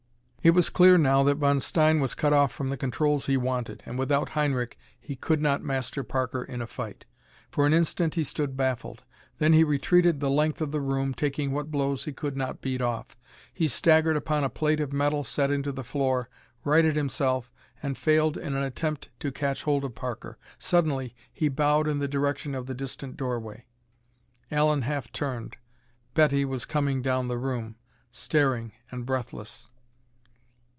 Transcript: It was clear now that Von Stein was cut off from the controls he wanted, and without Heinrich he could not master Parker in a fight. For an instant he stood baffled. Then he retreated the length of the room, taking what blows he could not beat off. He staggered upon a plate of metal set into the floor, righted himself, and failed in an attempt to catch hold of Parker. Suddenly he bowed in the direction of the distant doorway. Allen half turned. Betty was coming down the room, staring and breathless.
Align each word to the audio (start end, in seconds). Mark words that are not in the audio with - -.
It 0.43 0.55
was 0.55 0.71
clear 0.71 0.97
now 0.97 1.21
that 1.25 1.35
Von 1.37 1.59
Stein 1.59 1.99
was 1.99 2.15
cut 2.15 2.33
off 2.33 2.51
from 2.51 2.69
the 2.69 2.75
controls 2.75 3.27
he 3.27 3.37
wanted, 3.37 3.83
and 3.85 3.99
without 3.99 4.29
Heinrich 4.29 4.75
he 4.99 5.15
could 5.15 5.39
not 5.39 5.61
master 5.61 6.03
Parker 6.03 6.43
in 6.43 6.63
a 6.63 6.65
fight. 6.65 7.05
For 7.51 7.67
an 7.67 7.73
instant 7.73 8.15
he 8.15 8.23
stood 8.23 8.57
baffled. 8.57 9.03
Then 9.37 9.53
he 9.53 9.63
retreated 9.63 10.19
the 10.19 10.31
length 10.31 10.59
of 10.59 10.71
the 10.71 10.81
room, 10.81 11.13
taking 11.13 11.51
what 11.51 11.69
blows 11.69 12.05
he 12.05 12.11
could 12.11 12.35
not 12.35 12.59
beat 12.59 12.81
off. 12.81 13.15
He 13.53 13.67
staggered 13.67 14.17
upon 14.17 14.43
a 14.43 14.49
plate 14.49 14.79
of 14.79 14.91
metal 14.91 15.23
set 15.23 15.51
into 15.51 15.71
the 15.71 15.83
floor, 15.83 16.27
righted 16.63 16.95
himself, 16.95 17.51
and 17.83 17.95
failed 17.95 18.35
in 18.35 18.55
an 18.55 18.63
attempt 18.63 19.11
to 19.19 19.31
catch 19.31 19.61
hold 19.61 19.83
of 19.85 19.93
Parker. 19.93 20.39
Suddenly 20.57 21.13
he 21.31 21.49
bowed 21.49 21.87
in 21.87 21.99
the 21.99 22.07
direction 22.07 22.55
of 22.55 22.65
the 22.65 22.73
distant 22.73 23.15
doorway. 23.15 23.65
Allen 24.49 24.81
half 24.81 25.11
turned. 25.11 25.57
Betty 26.15 26.45
was 26.45 26.65
coming 26.65 27.03
down 27.03 27.27
the 27.27 27.37
room, 27.37 27.75
staring 28.11 28.71
and 28.89 29.05
breathless. 29.05 29.69